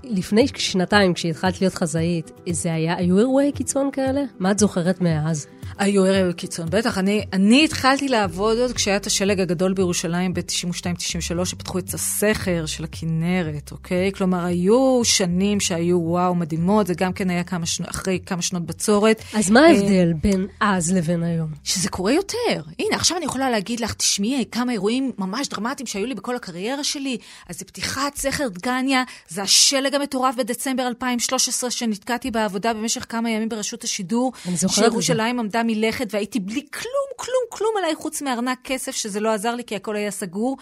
לפני 0.04 0.46
שנתיים, 0.56 1.14
כשהתחלת 1.14 1.60
להיות 1.60 1.74
חזאית, 1.74 2.30
זה 2.50 2.74
היה, 2.74 2.96
היו 2.96 3.18
אירועי 3.18 3.52
קיצון 3.52 3.90
כאלה? 3.92 4.22
מה 4.38 4.50
את 4.50 4.58
זוכרת 4.58 5.00
מאז? 5.00 5.46
היו 5.78 6.04
אירועי 6.04 6.32
קיצון, 6.32 6.66
בטח. 6.70 6.98
אני, 6.98 7.24
אני 7.32 7.64
התחלתי 7.64 8.08
לעבוד 8.08 8.58
עוד 8.58 8.72
כשהיה 8.72 8.96
את 8.96 9.06
השלג 9.06 9.40
הגדול 9.40 9.72
בירושלים 9.72 10.34
ב-92-93, 10.34 11.44
שפתחו 11.44 11.78
את 11.78 11.94
הסכר 11.94 12.66
של 12.66 12.84
הכנרת, 12.84 13.72
אוקיי? 13.72 14.12
כלומר, 14.12 14.44
היו 14.44 15.00
שנים 15.04 15.60
שהיו 15.60 15.98
וואו 16.00 16.34
מדהימות, 16.34 16.86
זה 16.86 16.94
גם 16.94 17.12
כן 17.12 17.30
היה 17.30 17.44
כמה 17.44 17.66
שנו, 17.66 17.86
אחרי 17.90 18.18
כמה 18.26 18.42
שנות 18.42 18.66
בצורת. 18.66 19.22
אז 19.34 19.50
מה 19.50 19.60
ההבדל 19.60 20.12
בין 20.22 20.46
אז 20.60 20.92
לבין 20.92 21.22
היום? 21.22 21.48
שזה 21.64 21.88
קורה 21.88 22.12
יותר. 22.12 22.62
הנה, 22.78 22.96
עכשיו 22.96 23.16
אני 23.16 23.24
יכולה 23.24 23.50
להגיד 23.50 23.80
לך, 23.80 23.94
תשמעי, 23.94 24.44
כמה 24.52 24.72
אירועים 24.72 25.12
ממש 25.18 25.48
דרמטיים 25.48 25.86
שהיו 25.86 26.06
לי 26.06 26.14
בכל 26.14 26.36
הקריירה 26.36 26.84
שלי. 26.84 27.18
אז 27.48 27.58
זה 27.58 27.64
פתיחת 27.64 28.16
סכר 28.16 28.48
דגניה, 28.48 29.02
זה 29.28 29.42
השלג 29.42 29.94
המטורף 29.94 30.34
בדצמבר 30.34 30.86
2013, 30.86 31.70
שנתקעתי 31.70 32.30
בעבודה 32.30 32.74
במשך 32.74 33.06
כמה 33.08 33.30
ימים 33.30 33.48
ברשות 33.48 33.84
השידור. 33.84 34.32
שירושלים 34.68 35.38
עמדה 35.38 35.62
מלכת 35.66 36.06
והייתי 36.10 36.40
בלי 36.40 36.66
כלום, 36.72 37.08
כלום, 37.16 37.44
כלום 37.48 37.74
עליי 37.78 37.94
חוץ 37.94 38.22
מארנק 38.22 38.58
כסף, 38.64 38.92
שזה 38.92 39.20
לא 39.20 39.32
עזר 39.32 39.54
לי 39.54 39.64
כי 39.64 39.76
הכל 39.76 39.96
היה 39.96 40.10
סגור. 40.10 40.56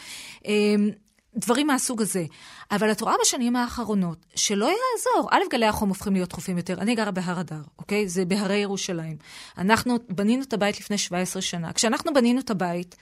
אמ, 0.45 0.91
דברים 1.37 1.67
מהסוג 1.67 2.03
הזה. 2.03 2.25
אבל 2.71 2.93
את 2.93 3.01
רואה 3.01 3.15
בשנים 3.23 3.57
האחרונות 3.57 4.27
שלא 4.35 4.65
יעזור. 4.65 5.29
א', 5.31 5.43
גלי 5.51 5.67
החום 5.67 5.89
הופכים 5.89 6.13
להיות 6.13 6.29
דחופים 6.29 6.57
יותר. 6.57 6.81
אני 6.81 6.95
גרה 6.95 7.11
בהר 7.11 7.41
אדר, 7.41 7.61
אוקיי? 7.79 8.09
זה 8.09 8.25
בהרי 8.25 8.57
ירושלים. 8.57 9.17
אנחנו 9.59 9.97
בנינו 10.09 10.43
את 10.43 10.53
הבית 10.53 10.81
לפני 10.81 10.99
17 10.99 11.43
שנה. 11.43 11.73
כשאנחנו 11.73 12.15
בנינו 12.15 12.41
את 12.41 12.51
הבית, 12.51 12.97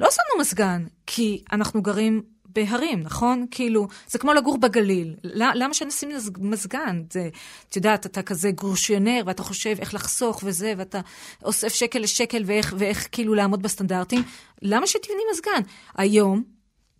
לא 0.00 0.08
שמנו 0.10 0.40
מזגן, 0.40 0.84
כי 1.06 1.44
אנחנו 1.52 1.82
גרים 1.82 2.22
בהרים, 2.56 3.00
נכון? 3.00 3.46
כאילו, 3.50 3.88
זה 4.06 4.18
כמו 4.18 4.32
לגור 4.32 4.58
בגליל. 4.58 5.14
למה 5.24 5.74
שנשים 5.74 6.08
מזגן? 6.38 7.02
זה, 7.10 7.28
את 7.68 7.76
יודעת, 7.76 8.06
אתה 8.06 8.22
כזה 8.22 8.50
גרושיונר, 8.50 9.22
ואתה 9.26 9.42
חושב 9.42 9.76
איך 9.80 9.94
לחסוך 9.94 10.40
וזה, 10.44 10.72
ואתה 10.76 11.00
אוסף 11.44 11.74
שקל 11.74 11.98
לשקל 11.98 12.42
ואיך, 12.46 12.74
ואיך 12.78 13.08
כאילו 13.12 13.34
לעמוד 13.34 13.62
בסטנדרטים. 13.62 14.22
למה 14.62 14.86
שתבני 14.86 15.22
מזגן? 15.32 15.60
היום, 15.96 16.55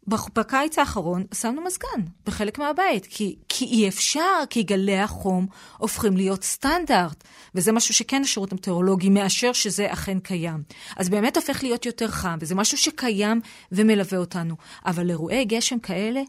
בקיץ 0.09 0.79
האחרון 0.79 1.25
שמנו 1.35 1.65
מזגן 1.65 2.11
בחלק 2.27 2.59
מהבית, 2.59 3.07
כי, 3.11 3.37
כי 3.49 3.65
אי 3.65 3.89
אפשר, 3.89 4.43
כי 4.51 4.63
גלי 4.63 4.99
החום 4.99 5.47
הופכים 5.79 6.17
להיות 6.17 6.45
סטנדרט, 6.45 7.25
וזה 7.55 7.73
משהו 7.73 7.95
שכן 7.95 8.23
השירות 8.23 8.53
המטאורולוגי 8.53 9.09
מאשר 9.09 9.53
שזה 9.53 9.93
אכן 9.93 10.19
קיים. 10.19 10.63
אז 10.97 11.09
באמת 11.09 11.37
הופך 11.37 11.63
להיות 11.63 11.87
יותר 11.87 12.09
חם, 12.09 12.39
וזה 12.41 12.55
משהו 12.55 12.79
שקיים 12.79 13.41
ומלווה 13.73 14.19
אותנו. 14.19 14.55
אבל 14.87 15.11
אירועי 15.11 15.45
גשם 15.45 15.79
כאלה, 15.79 16.23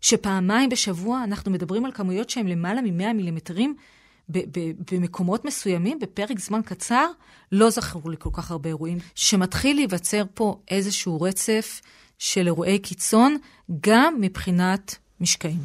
שפעמיים 0.00 0.68
בשבוע 0.68 1.24
אנחנו 1.24 1.50
מדברים 1.50 1.84
על 1.84 1.92
כמויות 1.92 2.30
שהן 2.30 2.48
למעלה 2.48 2.80
מ-100 2.80 3.12
מילימטרים, 3.12 3.74
במקומות 4.92 5.44
מסוימים, 5.44 5.98
בפרק 5.98 6.38
זמן 6.38 6.60
קצר, 6.64 7.06
לא 7.52 7.70
זכרו 7.70 8.10
לי 8.10 8.16
כל 8.18 8.30
כך 8.32 8.50
הרבה 8.50 8.68
אירועים, 8.68 8.98
שמתחיל 9.14 9.76
להיווצר 9.76 10.24
פה 10.34 10.60
איזשהו 10.70 11.20
רצף 11.20 11.80
של 12.18 12.46
אירועי 12.46 12.78
קיצון, 12.78 13.36
גם 13.80 14.14
מבחינת 14.20 14.96
משקעים. 15.20 15.58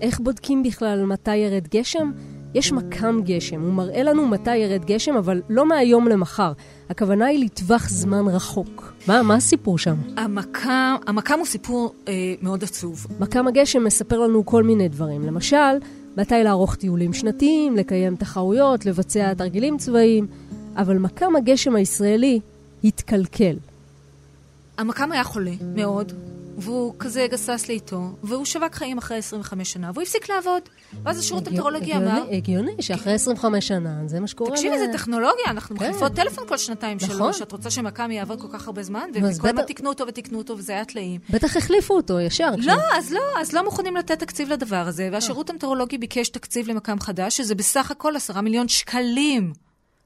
איך 0.00 0.20
בודקים 0.20 0.62
בכלל 0.62 1.04
מתי 1.04 1.36
ירד 1.36 1.68
גשם? 1.74 2.10
יש 2.54 2.72
מכ"ם 2.72 3.20
גשם, 3.24 3.60
הוא 3.60 3.72
מראה 3.72 4.02
לנו 4.02 4.26
מתי 4.28 4.56
ירד 4.56 4.84
גשם, 4.84 5.16
אבל 5.16 5.42
לא 5.48 5.66
מהיום 5.68 6.08
למחר. 6.08 6.52
הכוונה 6.90 7.26
היא 7.26 7.44
לטווח 7.44 7.88
זמן 7.88 8.28
רחוק. 8.28 8.92
מה, 9.08 9.22
מה 9.22 9.34
הסיפור 9.34 9.78
שם? 9.78 9.96
המכ"ם, 10.16 10.96
המכ"ם 11.06 11.38
הוא 11.38 11.46
סיפור 11.46 11.94
אה, 12.08 12.12
מאוד 12.42 12.64
עצוב. 12.64 13.06
מכ"ם 13.20 13.48
הגשם 13.48 13.84
מספר 13.84 14.18
לנו 14.18 14.46
כל 14.46 14.62
מיני 14.62 14.88
דברים. 14.88 15.22
למשל, 15.22 15.76
מתי 16.16 16.34
לערוך 16.44 16.74
טיולים 16.74 17.12
שנתיים, 17.12 17.76
לקיים 17.76 18.16
תחרויות, 18.16 18.86
לבצע 18.86 19.34
תרגילים 19.34 19.78
צבאיים, 19.78 20.26
אבל 20.76 20.98
מכ"ם 20.98 21.36
הגשם 21.36 21.76
הישראלי 21.76 22.40
התקלקל. 22.84 23.56
המכ"ם 24.78 25.12
היה 25.12 25.24
חולה 25.24 25.52
מאוד, 25.74 26.12
והוא 26.58 26.94
כזה 26.98 27.26
גסס 27.30 27.68
לאיתו, 27.68 28.00
והוא 28.22 28.44
שווק 28.44 28.74
חיים 28.74 28.98
אחרי 28.98 29.16
25 29.16 29.72
שנה, 29.72 29.90
והוא 29.94 30.02
הפסיק 30.02 30.30
לעבוד. 30.30 30.62
ואז 31.02 31.18
השירות 31.18 31.46
המטאורולוגי 31.46 31.94
אמר... 31.94 32.22
הגיוני, 32.32 32.72
שאחרי 32.80 33.12
25 33.12 33.68
שנה, 33.68 33.98
זה 34.06 34.20
מה 34.20 34.26
שקורה. 34.26 34.50
תקשיבי, 34.50 34.78
זה 34.78 34.86
טכנולוגיה, 34.92 35.44
אנחנו 35.46 35.76
כן. 35.76 35.88
מחליפות 35.88 36.12
טלפון 36.12 36.48
כל 36.48 36.58
שנתיים 36.58 36.98
נכון. 37.02 37.16
שלוש. 37.16 37.42
את 37.42 37.52
רוצה 37.52 37.70
שמכ"ם 37.70 38.10
יעבוד 38.10 38.40
כל 38.40 38.48
כך 38.52 38.66
הרבה 38.66 38.82
זמן? 38.82 39.10
וכל 39.14 39.26
הזמן 39.26 39.62
תיקנו 39.62 39.88
אותו 39.88 40.04
ותיקנו 40.08 40.38
אותו, 40.38 40.58
וזה 40.58 40.72
היה 40.72 40.84
טלאים. 40.84 41.20
בטח 41.30 41.56
החליפו 41.56 41.94
אותו 41.94 42.20
ישר. 42.20 42.50
לא, 42.58 42.74
אז 42.92 43.12
לא, 43.12 43.20
אז 43.40 43.52
לא 43.52 43.64
מוכנים 43.64 43.96
לתת 43.96 44.18
תקציב 44.18 44.52
לדבר 44.52 44.86
הזה, 44.86 45.08
והשירות 45.12 45.50
המטאורולוגי 45.50 45.98
ביקש 45.98 46.28
תקציב 46.28 46.68
למכ"ם 46.68 47.00
חדש, 47.00 47.36
שזה 47.36 47.54
בסך 47.54 47.90
הכל 47.90 48.16
עשרה 48.16 48.40
מיליון 48.40 48.68
שקלים. 48.68 49.52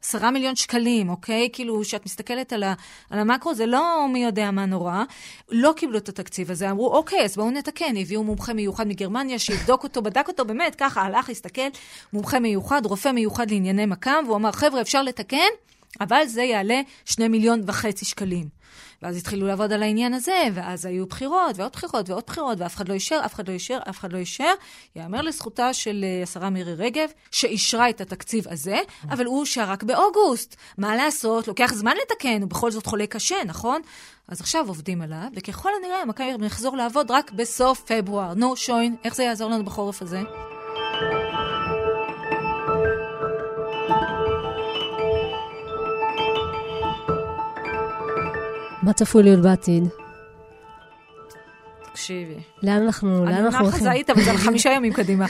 עשרה 0.04 0.30
מיליון 0.30 0.56
שקלים, 0.56 1.08
אוקיי? 1.08 1.49
כאילו, 1.52 1.80
כשאת 1.82 2.06
מסתכלת 2.06 2.52
על, 2.52 2.62
ה, 2.62 2.75
על 3.11 3.18
המקרו, 3.18 3.54
זה 3.54 3.66
לא 3.66 4.06
מי 4.12 4.25
יודע 4.25 4.50
מה 4.50 4.66
נורא. 4.66 5.02
לא 5.50 5.73
קיבלו 5.76 5.99
את 5.99 6.08
התקציב 6.08 6.50
הזה, 6.50 6.70
אמרו, 6.70 6.96
אוקיי, 6.96 7.25
אז 7.25 7.37
בואו 7.37 7.50
נתקן. 7.50 7.96
הביאו 7.96 8.25
מומחה 8.25 8.52
מיוחד 8.52 8.87
מגרמניה, 8.87 9.38
שיבדוק 9.38 9.82
אותו, 9.82 10.02
בדק 10.02 10.28
אותו, 10.28 10.44
באמת, 10.44 10.75
ככה, 10.75 11.02
הלך, 11.02 11.30
הסתכל, 11.30 11.68
מומחה 12.12 12.38
מיוחד, 12.38 12.87
רופא 12.87 13.08
מיוחד 13.08 13.50
לענייני 13.50 13.87
מכ"ם, 13.87 14.25
והוא 14.26 14.37
אמר, 14.37 14.52
חבר'ה, 14.52 14.80
אפשר 14.80 15.02
לתקן, 15.02 15.50
אבל 16.01 16.27
זה 16.27 16.43
יעלה 16.43 16.81
שני 17.05 17.29
מיליון 17.29 17.63
וחצי 17.67 18.05
שקלים. 18.05 18.65
ואז 19.03 19.17
התחילו 19.17 19.47
לעבוד 19.47 19.73
על 19.73 19.83
העניין 19.83 20.15
הזה, 20.15 20.43
ואז 20.55 20.87
היו 20.87 21.07
בחירות, 21.07 21.57
ועוד 21.59 21.73
בחירות, 21.73 22.09
ועוד 22.09 22.23
בחירות, 22.27 22.61
ואף 22.61 22.77
אחד 22.77 22.89
לא 22.89 22.95
אישר, 22.95 23.21
אף 23.25 23.35
אחד 23.35 23.49
לא 23.49 23.53
אישר, 23.53 23.79
אף 23.91 23.99
אחד 23.99 24.13
לא 24.13 24.19
אישר. 24.19 24.53
יאמר 24.97 25.21
לזכותה 25.23 25.73
של 25.73 26.05
אה, 26.05 26.23
השרה 26.23 26.51
מירי 26.51 26.75
רגב, 26.75 27.09
שאישרה 27.31 27.91
את 27.91 28.01
התקציב 28.01 28.49
הזה, 28.49 28.79
אבל 29.11 29.27
הוא 29.27 29.41
אושר 29.41 29.65
רק 29.65 29.83
באוגוסט. 29.83 30.57
מה 30.79 30.97
לעשות? 30.97 31.49
לוקח 31.49 31.73
זמן 31.75 31.95
לתקן, 32.03 32.43
הוא 32.43 32.51
בכל 32.51 32.71
זאת 32.71 32.87
חולה 32.87 33.07
קשה, 33.07 33.37
נכון? 33.47 33.81
אז 34.29 34.41
עכשיו 34.41 34.69
עובדים 34.69 35.03
עליו, 35.03 35.29
וככל 35.37 35.71
הנראה 35.81 36.05
מכבי 36.05 36.47
יחזור 36.47 36.77
לעבוד 36.77 37.11
רק 37.11 37.31
בסוף 37.33 37.81
פברואר. 37.81 38.35
נו, 38.35 38.57
שוין, 38.57 38.97
איך 39.05 39.15
זה 39.15 39.23
יעזור 39.23 39.51
לנו 39.51 39.65
בחורף 39.65 40.03
הזה? 40.03 40.21
מה 48.85 48.93
צפוי 48.93 49.23
להיות 49.23 49.41
בעתיד? 49.41 49.85
תקשיבי. 51.93 52.35
לאן 52.62 52.83
אנחנו, 52.83 53.25
לאן 53.25 53.35
אני 53.35 53.41
אנחנו 53.41 53.64
הולכים? 53.64 53.81
חזאית, 53.81 54.11
אבל 54.11 54.23
זה 54.23 54.31
על 54.31 54.37
חמישה 54.37 54.71
ימים 54.71 54.93
קדימה. 54.93 55.26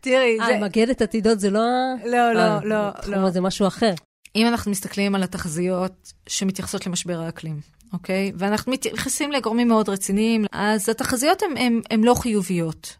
תראי, 0.00 0.36
זה... 0.46 0.54
אה, 0.54 0.60
מגדת 0.60 1.02
עתידות 1.02 1.40
זה 1.40 1.50
לא... 1.50 1.60
לא, 2.04 2.32
לא, 2.32 2.40
אה, 2.40 2.60
לא, 2.64 2.88
התחום 2.88 3.14
לא. 3.14 3.26
הזה 3.26 3.40
משהו 3.40 3.66
אחר. 3.66 3.94
אם 4.36 4.46
אנחנו 4.46 4.70
מסתכלים 4.70 5.14
על 5.14 5.22
התחזיות 5.22 6.12
שמתייחסות 6.28 6.86
למשבר 6.86 7.20
האקלים, 7.20 7.60
אוקיי? 7.92 8.32
ואנחנו 8.36 8.72
מתייחסים 8.72 9.32
לגורמים 9.32 9.68
מאוד 9.68 9.88
רציניים, 9.88 10.44
אז 10.52 10.88
התחזיות 10.88 11.42
הן 11.90 12.04
לא 12.04 12.14
חיוביות. 12.14 12.96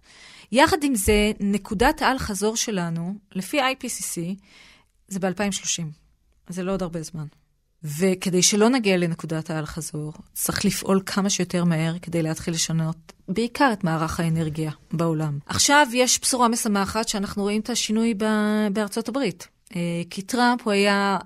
יחד 0.52 0.82
עם 0.82 0.94
זה, 0.94 1.32
נקודת 1.40 2.02
האל 2.02 2.18
חזור 2.18 2.56
שלנו, 2.56 3.14
לפי 3.32 3.60
IPCC, 3.60 4.20
זה 5.08 5.18
ב-2030. 5.20 6.05
זה 6.48 6.62
לא 6.62 6.72
עוד 6.72 6.82
הרבה 6.82 7.02
זמן. 7.02 7.26
וכדי 7.82 8.42
שלא 8.42 8.68
נגיע 8.68 8.96
לנקודת 8.96 9.50
האל 9.50 9.66
חזור, 9.66 10.12
צריך 10.32 10.64
לפעול 10.64 11.02
כמה 11.06 11.30
שיותר 11.30 11.64
מהר 11.64 11.98
כדי 12.02 12.22
להתחיל 12.22 12.54
לשנות 12.54 13.12
בעיקר 13.28 13.70
את 13.72 13.84
מערך 13.84 14.20
האנרגיה 14.20 14.70
בעולם. 14.92 15.38
עכשיו 15.46 15.86
יש 15.92 16.20
בשורה 16.22 16.48
משמחת 16.48 17.08
שאנחנו 17.08 17.42
רואים 17.42 17.60
את 17.60 17.70
השינוי 17.70 18.14
בארצות 18.72 19.08
הברית. 19.08 19.48
אה, 19.76 20.02
כי 20.10 20.22
טראמפ 20.22 20.62
הוא 20.62 20.72
היה 20.72 21.18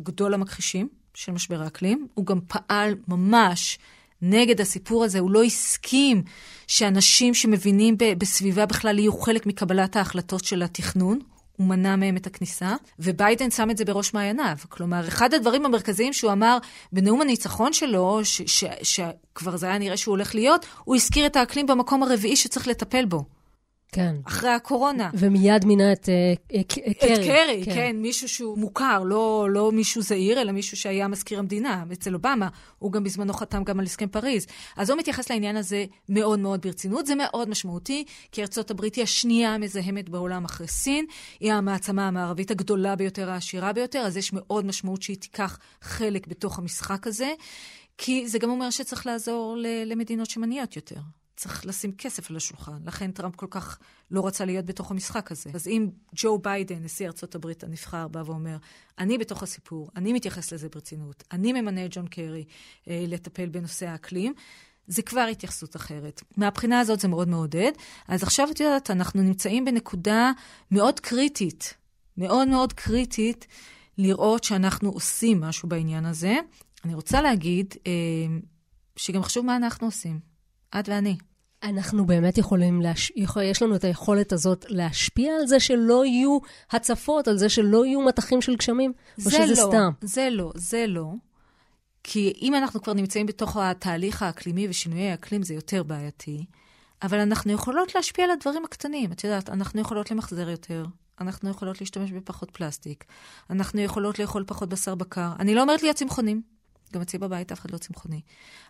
גדול 0.00 0.34
המכחישים 0.34 0.88
של 1.14 1.32
משבר 1.32 1.62
האקלים, 1.62 2.06
הוא 2.14 2.26
גם 2.26 2.40
פעל 2.40 2.94
ממש 3.08 3.78
נגד 4.22 4.60
הסיפור 4.60 5.04
הזה, 5.04 5.18
הוא 5.18 5.30
לא 5.30 5.42
הסכים 5.42 6.22
שאנשים 6.66 7.34
שמבינים 7.34 7.96
בסביבה 8.18 8.66
בכלל 8.66 8.98
יהיו 8.98 9.18
חלק 9.18 9.46
מקבלת 9.46 9.96
ההחלטות 9.96 10.44
של 10.44 10.62
התכנון. 10.62 11.18
הוא 11.58 11.66
מנע 11.66 11.96
מהם 11.96 12.16
את 12.16 12.26
הכניסה, 12.26 12.74
וביידן 12.98 13.50
שם 13.50 13.70
את 13.70 13.76
זה 13.78 13.84
בראש 13.84 14.14
מעייניו. 14.14 14.56
כלומר, 14.68 15.08
אחד 15.08 15.34
הדברים 15.34 15.66
המרכזיים 15.66 16.12
שהוא 16.12 16.32
אמר 16.32 16.58
בנאום 16.92 17.20
הניצחון 17.20 17.72
שלו, 17.72 18.20
שכבר 18.82 19.56
זה 19.56 19.66
היה 19.66 19.78
נראה 19.78 19.96
שהוא 19.96 20.12
הולך 20.12 20.34
להיות, 20.34 20.66
הוא 20.84 20.96
הזכיר 20.96 21.26
את 21.26 21.36
האקלים 21.36 21.66
במקום 21.66 22.02
הרביעי 22.02 22.36
שצריך 22.36 22.68
לטפל 22.68 23.04
בו. 23.04 23.37
כן. 23.92 24.16
אחרי 24.24 24.50
הקורונה. 24.50 25.10
ומיד 25.14 25.64
מינה 25.64 25.92
את 25.92 26.08
אה, 26.08 26.62
קרי. 26.64 26.82
את 26.90 26.96
קרי, 27.00 27.62
כן. 27.64 27.74
כן, 27.74 27.96
מישהו 27.96 28.28
שהוא 28.28 28.58
מוכר, 28.58 29.02
לא, 29.04 29.48
לא 29.50 29.72
מישהו 29.72 30.02
זעיר, 30.02 30.40
אלא 30.40 30.52
מישהו 30.52 30.76
שהיה 30.76 31.08
מזכיר 31.08 31.38
המדינה. 31.38 31.84
אצל 31.92 32.14
אובמה, 32.14 32.48
הוא 32.78 32.92
גם 32.92 33.04
בזמנו 33.04 33.32
חתם 33.32 33.64
גם 33.64 33.80
על 33.80 33.84
הסכם 33.84 34.08
פריז. 34.08 34.46
אז 34.76 34.90
הוא 34.90 34.98
מתייחס 34.98 35.30
לעניין 35.30 35.56
הזה 35.56 35.84
מאוד 36.08 36.38
מאוד 36.38 36.62
ברצינות. 36.62 37.06
זה 37.06 37.14
מאוד 37.14 37.48
משמעותי, 37.48 38.04
כי 38.32 38.42
ארצות 38.42 38.70
הברית 38.70 38.94
היא 38.94 39.02
השנייה 39.02 39.54
המזהמת 39.54 40.08
בעולם 40.08 40.44
אחרי 40.44 40.68
סין. 40.68 41.06
היא 41.40 41.52
המעצמה 41.52 42.08
המערבית 42.08 42.50
הגדולה 42.50 42.96
ביותר, 42.96 43.30
העשירה 43.30 43.72
ביותר, 43.72 43.98
אז 43.98 44.16
יש 44.16 44.32
מאוד 44.32 44.66
משמעות 44.66 45.02
שהיא 45.02 45.16
תיקח 45.16 45.58
חלק 45.82 46.26
בתוך 46.26 46.58
המשחק 46.58 47.06
הזה. 47.06 47.32
כי 47.98 48.28
זה 48.28 48.38
גם 48.38 48.50
אומר 48.50 48.70
שצריך 48.70 49.06
לעזור 49.06 49.56
למדינות 49.86 50.30
שמניעות 50.30 50.76
יותר. 50.76 50.96
צריך 51.38 51.66
לשים 51.66 51.92
כסף 51.92 52.30
על 52.30 52.36
השולחן. 52.36 52.78
לכן 52.84 53.10
טראמפ 53.10 53.36
כל 53.36 53.46
כך 53.50 53.78
לא 54.10 54.26
רצה 54.26 54.44
להיות 54.44 54.66
בתוך 54.66 54.90
המשחק 54.90 55.32
הזה. 55.32 55.50
אז 55.54 55.68
אם 55.68 55.88
ג'ו 56.14 56.38
ביידן, 56.38 56.82
נשיא 56.82 57.06
ארצות 57.06 57.34
הברית 57.34 57.64
הנבחר, 57.64 58.08
בא 58.08 58.22
ואומר, 58.26 58.56
אני 58.98 59.18
בתוך 59.18 59.42
הסיפור, 59.42 59.90
אני 59.96 60.12
מתייחס 60.12 60.52
לזה 60.52 60.68
ברצינות, 60.68 61.24
אני 61.32 61.52
ממנה 61.52 61.84
את 61.84 61.90
ג'ון 61.94 62.06
קרי 62.06 62.44
אה, 62.88 63.04
לטפל 63.08 63.48
בנושא 63.48 63.86
האקלים, 63.86 64.34
זה 64.86 65.02
כבר 65.02 65.20
התייחסות 65.20 65.76
אחרת. 65.76 66.22
מהבחינה 66.36 66.80
הזאת 66.80 67.00
זה 67.00 67.08
מאוד 67.08 67.28
מעודד. 67.28 67.72
אז 68.08 68.22
עכשיו 68.22 68.48
את 68.50 68.60
יודעת, 68.60 68.90
אנחנו 68.90 69.22
נמצאים 69.22 69.64
בנקודה 69.64 70.32
מאוד 70.70 71.00
קריטית, 71.00 71.74
מאוד 72.16 72.48
מאוד 72.48 72.72
קריטית, 72.72 73.46
לראות 73.98 74.44
שאנחנו 74.44 74.90
עושים 74.90 75.40
משהו 75.40 75.68
בעניין 75.68 76.06
הזה. 76.06 76.36
אני 76.84 76.94
רוצה 76.94 77.22
להגיד 77.22 77.74
אה, 77.86 77.92
שגם 78.96 79.22
חשוב 79.22 79.46
מה 79.46 79.56
אנחנו 79.56 79.86
עושים, 79.86 80.27
את 80.80 80.88
ואני. 80.88 81.16
אנחנו 81.62 82.06
באמת 82.06 82.38
יכולים, 82.38 82.80
להש... 82.80 83.12
יכול... 83.16 83.42
יש 83.42 83.62
לנו 83.62 83.76
את 83.76 83.84
היכולת 83.84 84.32
הזאת 84.32 84.64
להשפיע 84.68 85.34
על 85.40 85.46
זה 85.46 85.60
שלא 85.60 86.04
יהיו 86.06 86.38
הצפות, 86.70 87.28
על 87.28 87.38
זה 87.38 87.48
שלא 87.48 87.86
יהיו 87.86 88.02
מטחים 88.02 88.40
של 88.40 88.56
גשמים? 88.56 88.92
או 89.26 89.30
שזה 89.30 89.38
לא, 89.38 89.54
סתם? 89.54 89.90
זה 90.00 90.28
לא, 90.30 90.52
זה 90.54 90.86
לא. 90.86 91.12
כי 92.04 92.32
אם 92.42 92.54
אנחנו 92.54 92.82
כבר 92.82 92.92
נמצאים 92.92 93.26
בתוך 93.26 93.56
התהליך 93.56 94.22
האקלימי 94.22 94.68
ושינויי 94.68 95.10
האקלים, 95.10 95.42
זה 95.42 95.54
יותר 95.54 95.82
בעייתי. 95.82 96.44
אבל 97.02 97.18
אנחנו 97.20 97.52
יכולות 97.52 97.94
להשפיע 97.94 98.24
על 98.24 98.30
הדברים 98.30 98.64
הקטנים. 98.64 99.12
את 99.12 99.24
יודעת, 99.24 99.50
אנחנו 99.50 99.80
יכולות 99.80 100.10
למחזר 100.10 100.48
יותר, 100.48 100.84
אנחנו 101.20 101.50
יכולות 101.50 101.80
להשתמש 101.80 102.12
בפחות 102.12 102.50
פלסטיק, 102.50 103.04
אנחנו 103.50 103.80
יכולות 103.80 104.18
לאכול 104.18 104.44
פחות 104.46 104.68
בשר 104.68 104.94
בקר. 104.94 105.32
אני 105.38 105.54
לא 105.54 105.62
אומרת 105.62 105.82
להיות 105.82 105.96
צמחונים, 105.96 106.42
גם 106.92 107.00
אצלי 107.00 107.18
בבית 107.18 107.52
אף 107.52 107.60
אחד 107.60 107.70
לא 107.70 107.78
צמחוני. 107.78 108.20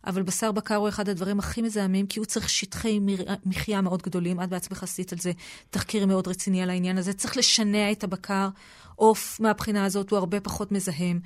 אבל 0.07 0.23
בשר 0.23 0.53
בקר 0.53 0.75
הוא 0.75 0.89
אחד 0.89 1.09
הדברים 1.09 1.39
הכי 1.39 1.63
מזהמים, 1.63 2.07
כי 2.07 2.19
הוא 2.19 2.27
צריך 2.27 2.49
שטחי 2.49 3.01
מחיה 3.47 3.81
מאוד 3.81 4.03
גדולים. 4.03 4.41
את 4.41 4.49
בעצמך 4.49 4.83
עשית 4.83 5.13
על 5.13 5.19
זה 5.19 5.33
תחקיר 5.71 6.07
מאוד 6.07 6.29
רציני 6.29 6.63
על 6.63 6.71
העניין 6.71 6.99
הזה. 6.99 7.13
צריך 7.13 7.37
לשנע 7.37 7.93
את 7.93 8.05
הבקר. 8.05 8.49
עוף 8.99 9.41
מהבחינה 9.41 9.85
הזאת 9.85 10.11
הוא 10.11 10.19
הרבה 10.19 10.41
פחות 10.41 10.73
מזהם. 10.73 11.21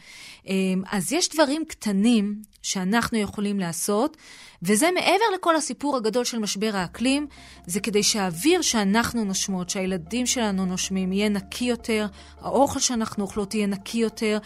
אמ, 0.46 0.82
אז 0.90 1.12
יש 1.12 1.28
דברים 1.28 1.64
קטנים 1.64 2.42
שאנחנו 2.62 3.18
יכולים 3.18 3.60
לעשות, 3.60 4.16
וזה 4.62 4.88
מעבר 4.94 5.24
לכל 5.34 5.56
הסיפור 5.56 5.96
הגדול 5.96 6.24
של 6.24 6.38
משבר 6.38 6.70
האקלים, 6.74 7.26
זה 7.66 7.80
כדי 7.80 8.02
שהאוויר 8.02 8.62
שאנחנו 8.62 9.24
נושמות, 9.24 9.70
שהילדים 9.70 10.26
שלנו 10.26 10.66
נושמים, 10.66 11.12
יהיה 11.12 11.28
נקי 11.28 11.64
יותר, 11.64 12.06
האוכל 12.40 12.80
שאנחנו 12.80 13.24
אוכלות 13.24 13.54
יהיה 13.54 13.66
נקי 13.66 13.98
יותר. 13.98 14.38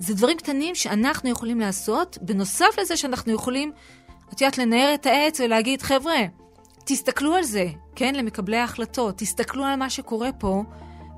זה 0.00 0.14
דברים 0.14 0.36
קטנים 0.36 0.74
שאנחנו 0.74 1.30
יכולים 1.30 1.60
לעשות, 1.60 2.18
בנוסף 2.22 2.78
לזה 2.80 2.96
שאנחנו 2.96 3.32
יכולים, 3.32 3.72
את 4.32 4.40
יודעת, 4.40 4.58
לנער 4.58 4.94
את 4.94 5.06
העץ 5.06 5.40
ולהגיד, 5.40 5.82
חבר'ה, 5.82 6.18
תסתכלו 6.84 7.34
על 7.34 7.42
זה, 7.42 7.66
כן? 7.96 8.14
למקבלי 8.14 8.56
ההחלטות, 8.56 9.18
תסתכלו 9.18 9.64
על 9.64 9.76
מה 9.76 9.90
שקורה 9.90 10.32
פה, 10.32 10.62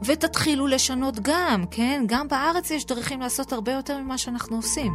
ותתחילו 0.04 0.66
לשנות 0.66 1.20
גם, 1.22 1.64
כן? 1.70 2.04
גם 2.06 2.28
בארץ 2.28 2.70
יש 2.70 2.86
דרכים 2.86 3.20
לעשות 3.20 3.52
הרבה 3.52 3.72
יותר 3.72 3.98
ממה 3.98 4.18
שאנחנו 4.18 4.56
עושים. 4.56 4.92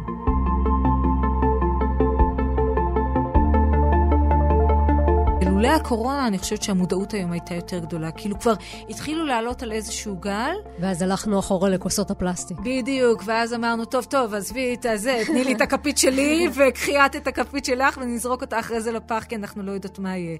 לולא 5.58 5.68
הקורונה, 5.68 6.26
אני 6.26 6.38
חושבת 6.38 6.62
שהמודעות 6.62 7.12
היום 7.12 7.32
הייתה 7.32 7.54
יותר 7.54 7.78
גדולה. 7.78 8.10
כאילו 8.10 8.38
כבר 8.38 8.54
התחילו 8.88 9.26
לעלות 9.26 9.62
על 9.62 9.72
איזשהו 9.72 10.16
גל. 10.16 10.54
ואז 10.80 11.02
הלכנו 11.02 11.38
אחורה 11.38 11.68
לכוסות 11.68 12.10
הפלסטיק. 12.10 12.58
בדיוק, 12.58 13.22
ואז 13.26 13.54
אמרנו, 13.54 13.84
טוב, 13.84 14.04
טוב, 14.04 14.34
עזבי 14.34 14.74
את 14.74 14.86
הזה, 14.86 15.22
תני 15.26 15.44
לי 15.44 15.52
את 15.52 15.60
הכפית 15.60 15.98
שלי, 15.98 16.48
וקחי 16.56 17.06
את 17.06 17.16
את 17.16 17.26
הכפית 17.26 17.64
שלך, 17.64 17.98
ונזרוק 18.02 18.42
אותה 18.42 18.60
אחרי 18.60 18.80
זה 18.80 18.92
לפח, 18.92 19.24
כי 19.28 19.36
אנחנו 19.36 19.62
לא 19.62 19.72
יודעות 19.72 19.98
מה 19.98 20.16
יהיה. 20.16 20.38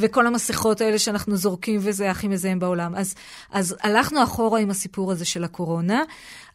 וכל 0.00 0.26
המסכות 0.26 0.80
האלה 0.80 0.98
שאנחנו 0.98 1.36
זורקים, 1.36 1.80
וזה 1.82 2.10
הכי 2.10 2.28
מזהם 2.28 2.58
בעולם. 2.58 2.94
אז, 2.96 3.14
אז 3.52 3.76
הלכנו 3.82 4.22
אחורה 4.22 4.60
עם 4.60 4.70
הסיפור 4.70 5.12
הזה 5.12 5.24
של 5.24 5.44
הקורונה, 5.44 6.02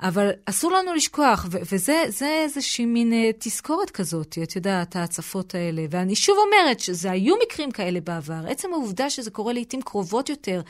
אבל 0.04 0.30
אסור 0.46 0.72
לנו 0.72 0.94
לשכוח, 0.94 1.46
ו- 1.52 1.58
וזה 1.72 2.04
איזושהי 2.44 2.86
מין 2.86 3.14
uh, 3.14 3.16
תזכורת 3.40 3.90
כזאת, 3.90 4.38
את 4.44 4.56
יודעת, 4.56 4.96
ההצפות 4.96 5.56
האלה. 5.56 5.86
ואני 5.90 6.16
שוב 6.16 6.38
אומרת 6.38 6.80
שזה 6.80 7.12
היו 7.12 7.36
מקרים 7.46 7.72
כאלה 7.72 8.00
בעבר. 8.02 8.48
עצם 8.48 8.74
העובדה 8.74 9.10
שזה 9.10 9.32
קורה 9.32 9.54
לעיתים 9.54 9.82
קרובות 9.82 10.30
יותר, 10.30 10.62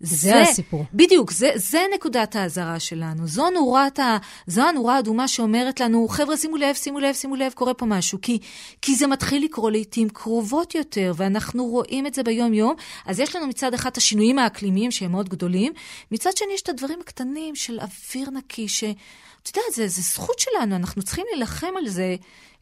זה, 0.00 0.16
זה 0.16 0.40
הסיפור. 0.42 0.84
בדיוק, 0.94 1.30
זה, 1.30 1.50
זה 1.54 1.80
נקודת 1.94 2.36
האזהרה 2.36 2.80
שלנו. 2.80 3.26
זו, 3.26 3.50
נורת 3.50 3.98
ה, 3.98 4.18
זו 4.46 4.62
הנורה 4.62 4.96
האדומה 4.96 5.28
שאומרת 5.28 5.80
לנו, 5.80 6.08
חבר'ה, 6.08 6.36
שימו 6.36 6.56
לב, 6.56 6.74
שימו 6.74 7.00
לב, 7.00 7.14
שימו 7.14 7.36
לב, 7.36 7.52
קורה 7.52 7.74
פה 7.74 7.86
משהו. 7.86 8.18
כי, 8.22 8.38
כי 8.82 8.94
זה 8.94 9.06
מתחיל 9.06 9.44
לקרות 9.44 9.72
לעיתים 9.72 10.08
קרובות 10.08 10.74
יותר, 10.74 11.12
ואנחנו 11.16 11.64
רואים 11.64 12.06
את 12.06 12.14
זה 12.14 12.22
ביום-יום. 12.22 12.74
אז 13.06 13.20
יש 13.20 13.36
לנו 13.36 13.46
מצד 13.46 13.74
אחד 13.74 13.90
את 13.90 13.96
השינויים 13.96 14.38
האקלימיים 14.38 14.90
שהם 14.90 15.12
מאוד 15.12 15.28
גדולים, 15.28 15.72
מצד 16.10 16.36
שני 16.36 16.54
יש 16.54 16.62
את 16.62 16.68
הדברים 16.68 17.00
הקטנים 17.00 17.54
של 17.54 17.78
אוויר 17.80 18.30
נקי, 18.30 18.68
ש... 18.68 18.84
את 19.42 19.56
יודעת, 19.56 19.74
זה, 19.74 19.88
זה 19.88 20.02
זכות 20.02 20.38
שלנו, 20.38 20.76
אנחנו 20.76 21.02
צריכים 21.02 21.24
להילחם 21.30 21.76
על 21.78 21.88
זה, 21.88 22.16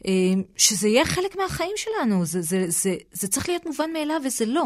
אה, 0.06 0.12
שזה 0.56 0.88
יהיה 0.88 1.04
חלק 1.04 1.36
מהחיים 1.36 1.72
שלנו. 1.76 2.24
זה, 2.24 2.42
זה, 2.42 2.64
זה, 2.68 2.94
זה 3.12 3.28
צריך 3.28 3.48
להיות 3.48 3.66
מובן 3.66 3.92
מאליו, 3.92 4.20
וזה 4.24 4.46
לא. 4.46 4.64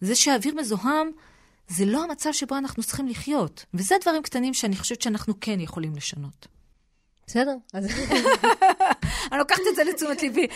זה 0.00 0.14
שהאוויר 0.14 0.54
מזוהם, 0.54 1.10
זה 1.70 1.84
לא 1.84 2.04
המצב 2.04 2.32
שבו 2.32 2.58
אנחנו 2.58 2.82
צריכים 2.82 3.08
לחיות. 3.08 3.64
וזה 3.74 3.94
דברים 4.02 4.22
קטנים 4.22 4.54
שאני 4.54 4.76
חושבת 4.76 5.02
שאנחנו 5.02 5.34
כן 5.40 5.60
יכולים 5.60 5.96
לשנות. 5.96 6.46
בסדר. 7.26 7.56
אז... 7.72 7.86
אני 9.32 9.38
לוקחת 9.38 9.60
את 9.70 9.76
זה 9.76 9.84
לתשומת 9.84 10.22
ליבי. 10.22 10.46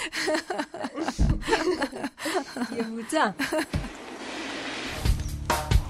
יבוצע. 2.79 3.27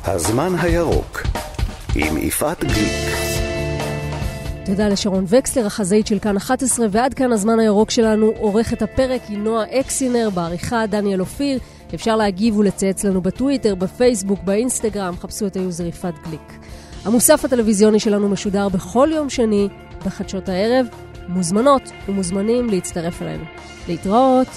הזמן 0.05 0.53
הירוק 0.63 1.23
עם 1.97 2.19
יפעת 2.19 2.65
גליק. 2.65 3.15
תודה 4.67 4.89
לשרון 4.89 5.25
וקסלר, 5.29 5.67
החזאית 5.67 6.07
של 6.07 6.19
כאן 6.19 6.37
11, 6.37 6.87
ועד 6.91 7.15
כאן 7.15 7.33
הזמן 7.33 7.61
הירוק 7.61 7.91
שלנו. 7.91 8.27
עורכת 8.27 8.83
הפרק 8.83 9.23
היא 9.29 9.39
נועה 9.39 9.81
אקסינר, 9.81 10.31
בעריכה 10.31 10.87
דניאל 10.87 11.21
אופיר. 11.21 11.59
אפשר 11.95 12.17
להגיב 12.17 12.57
ולצייץ 12.57 13.05
לנו 13.05 13.21
בטוויטר, 13.21 13.75
בפייסבוק, 13.75 14.43
באינסטגרם, 14.45 15.15
חפשו 15.21 15.47
את 15.47 15.57
היוזר 15.57 15.87
יפעת 15.87 16.15
גליק. 16.27 16.53
המוסף 17.05 17.45
הטלוויזיוני 17.45 18.01
שלנו 18.01 18.29
משודר 18.29 18.69
בכל 18.69 19.09
יום 19.13 19.31
שני, 19.31 19.69
בחדשות 20.07 20.49
הערב. 20.49 20.87
מוזמנות 21.29 21.83
ומוזמנים 22.09 22.71
להצטרף 22.71 23.23
אלינו. 23.23 23.45
להתראות. 23.89 24.49